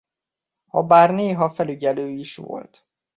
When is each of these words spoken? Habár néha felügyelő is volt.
Habár 0.67 1.09
néha 1.13 1.49
felügyelő 1.49 2.07
is 2.09 2.35
volt. 2.35 2.85